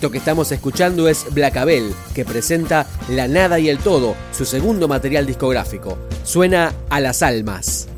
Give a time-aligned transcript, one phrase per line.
[0.00, 4.88] Esto que estamos escuchando es Blacabel, que presenta La Nada y el Todo, su segundo
[4.88, 5.98] material discográfico.
[6.24, 7.89] Suena a las almas.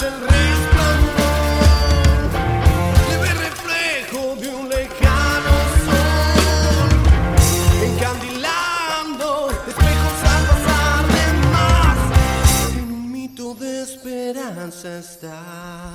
[0.00, 0.30] El resplandor
[3.20, 6.90] de reflejo de un lejano sol
[7.82, 9.26] encandilando
[9.66, 10.62] espejos altos
[10.94, 11.98] alemás
[12.74, 15.87] y un mito de esperanza está.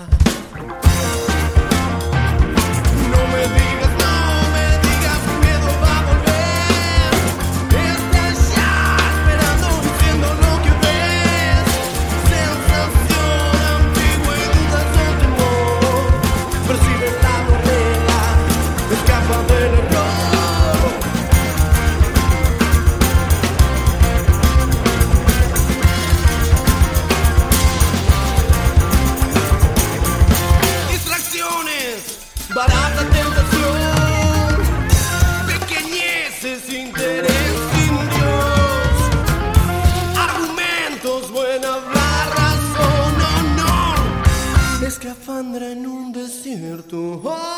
[46.93, 47.52] 如花。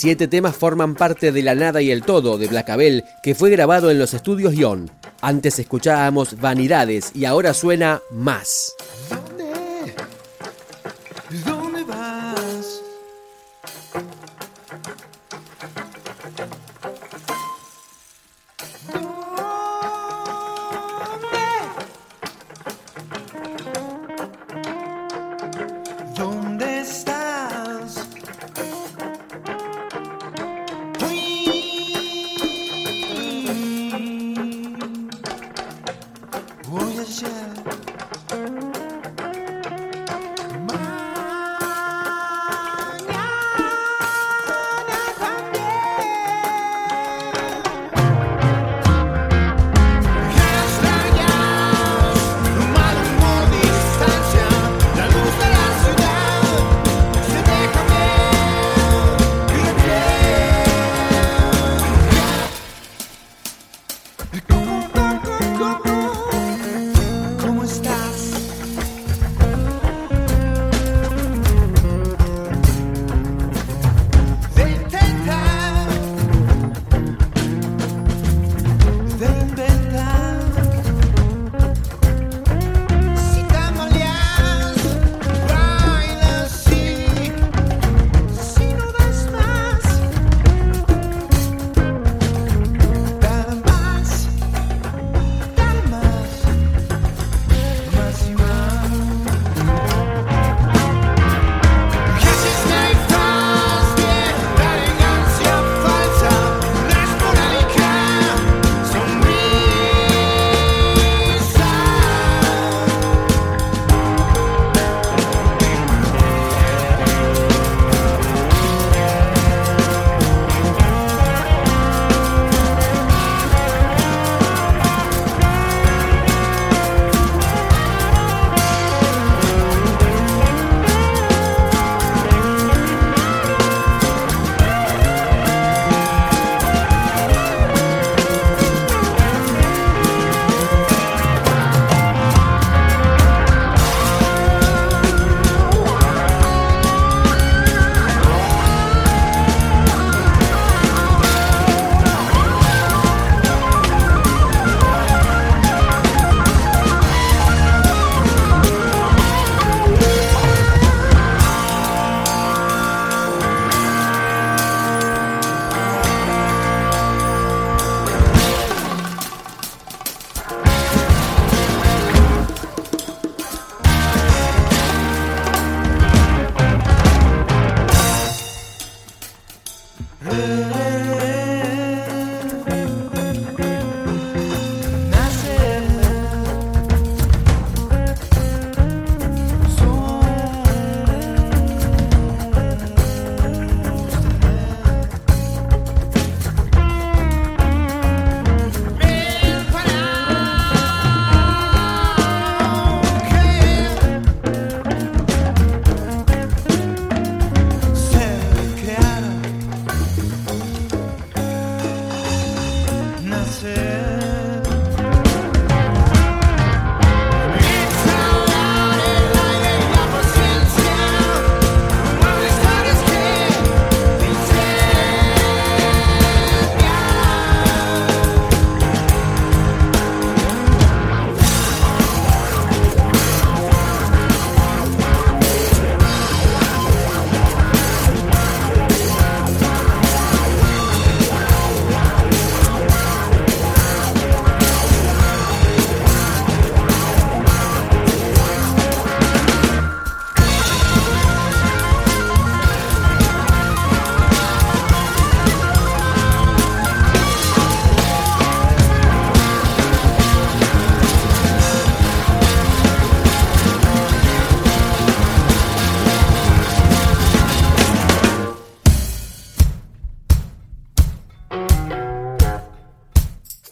[0.00, 3.90] Siete temas forman parte de La Nada y el Todo de Blacabel, que fue grabado
[3.90, 4.90] en los estudios Ion.
[5.20, 8.72] Antes escuchábamos Vanidades y ahora suena Más.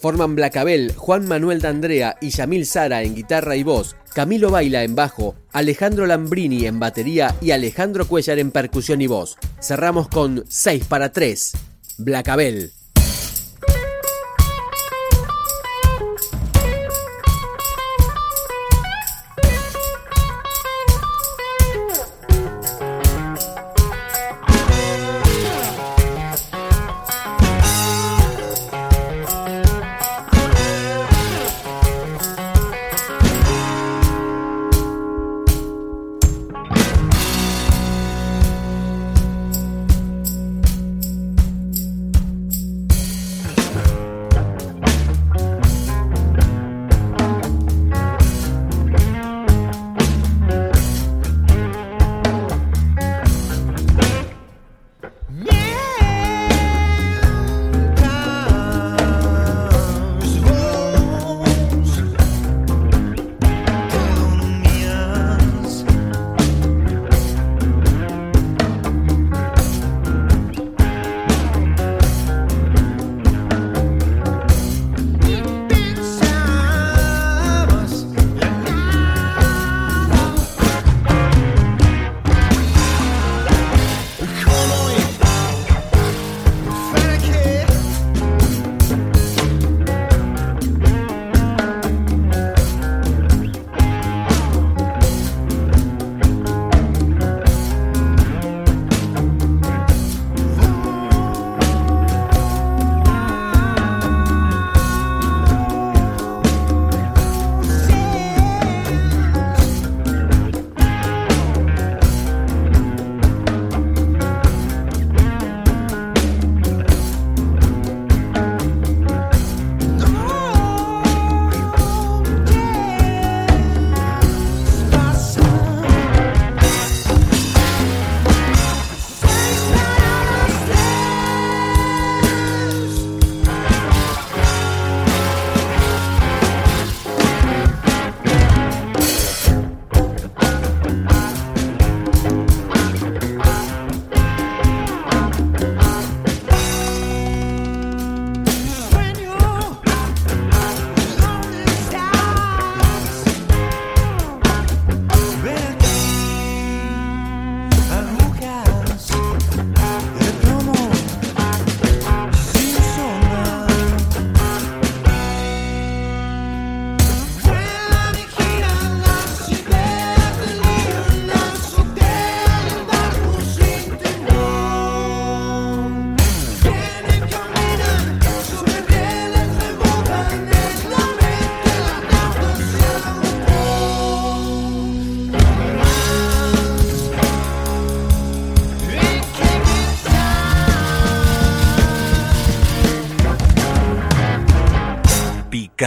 [0.08, 4.94] Forman Blacabel, Juan Manuel D'Andrea y Yamil Sara en guitarra y voz, Camilo Baila en
[4.94, 9.36] bajo, Alejandro Lambrini en batería y Alejandro Cuellar en percusión y voz.
[9.60, 11.52] Cerramos con 6 para 3.
[11.98, 12.72] Blacabel.